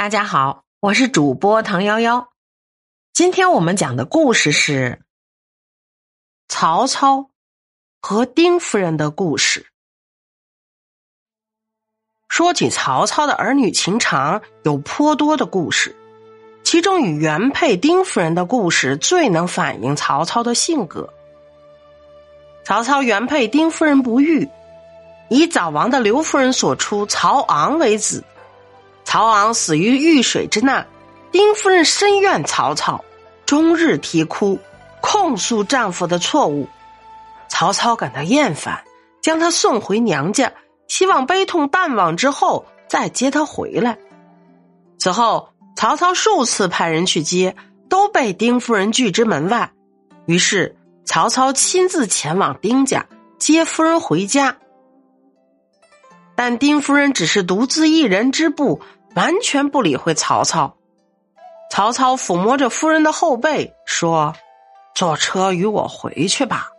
[0.00, 2.26] 大家好，我是主播唐幺幺。
[3.12, 5.02] 今天我们讲的故事是
[6.48, 7.28] 曹操
[8.00, 9.66] 和丁夫人的故事。
[12.30, 15.94] 说起曹操的儿女情长，有颇多的故事，
[16.64, 21.12] 其中与原配丁夫人的故事最能反映曹操的性格。
[22.64, 24.48] 曹操原配丁夫人不育，
[25.28, 28.24] 以早亡的刘夫人所出曹昂为子。
[29.10, 30.86] 曹昂死于遇水之难，
[31.32, 33.04] 丁夫人深怨曹操，
[33.44, 34.56] 终日啼哭，
[35.00, 36.68] 控诉丈夫的错误。
[37.48, 38.84] 曹操感到厌烦，
[39.20, 40.52] 将她送回娘家，
[40.86, 43.98] 希望悲痛淡忘之后再接她回来。
[45.00, 47.56] 此后，曹操数次派人去接，
[47.88, 49.72] 都被丁夫人拒之门外。
[50.26, 53.04] 于是，曹操亲自前往丁家
[53.40, 54.56] 接夫人回家。
[56.36, 58.80] 但丁夫人只是独自一人之步。
[59.14, 60.76] 完全不理会曹操。
[61.70, 64.34] 曹操抚摸着夫人的后背，说
[64.94, 66.70] ：“坐车与我回去吧。”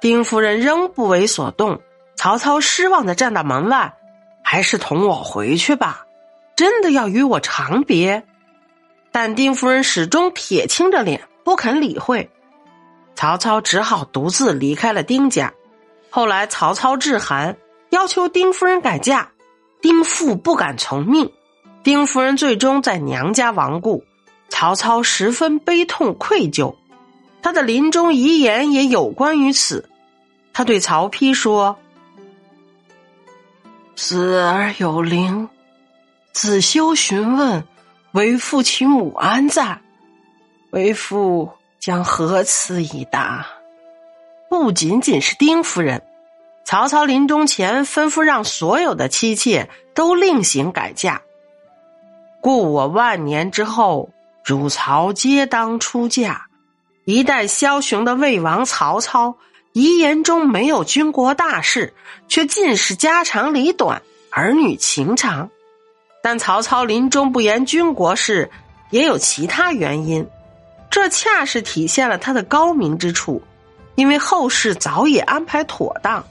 [0.00, 1.80] 丁夫人仍不为所动。
[2.16, 3.92] 曹操失望的站到门外，
[4.42, 6.06] 还是同我回去吧。
[6.56, 8.22] 真的要与我长别？
[9.10, 12.30] 但丁夫人始终铁青着脸，不肯理会。
[13.14, 15.52] 曹操只好独自离开了丁家。
[16.08, 17.56] 后来曹操致函，
[17.90, 19.28] 要求丁夫人改嫁，
[19.82, 21.30] 丁父不敢从命。
[21.84, 24.02] 丁夫人最终在娘家亡故，
[24.48, 26.74] 曹操十分悲痛愧疚，
[27.42, 29.90] 他的临终遗言也有关于此。
[30.54, 31.76] 他对曹丕说
[33.96, 35.46] ：“死而有灵，
[36.32, 37.62] 子修询问，
[38.12, 39.78] 为父其母安在？
[40.70, 43.46] 为父将何辞以答？”
[44.48, 46.02] 不仅仅是丁夫人，
[46.64, 51.20] 曹操临终前吩咐让所有的妻妾都另行改嫁。
[52.44, 54.10] 故我万年之后，
[54.44, 56.44] 汝曹皆当出嫁。
[57.06, 59.34] 一代枭雄的魏王曹操，
[59.72, 61.94] 遗言中没有军国大事，
[62.28, 65.48] 却尽是家长里短、儿女情长。
[66.22, 68.50] 但曹操临终不言军国事，
[68.90, 70.28] 也有其他原因。
[70.90, 73.40] 这恰是体现了他的高明之处，
[73.94, 76.22] 因为后事早已安排妥当。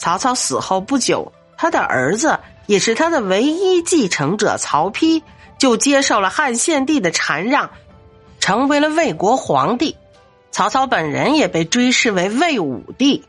[0.00, 5.22] 曹操死后不久，他的儿子也是他的唯一继承者曹丕。
[5.58, 7.70] 就接受了汉献帝的禅让，
[8.40, 9.96] 成为了魏国皇帝。
[10.50, 13.24] 曹操本人也被追谥为魏武帝。